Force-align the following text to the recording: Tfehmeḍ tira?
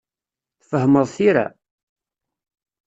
Tfehmeḍ 0.61 1.07
tira? 1.15 1.47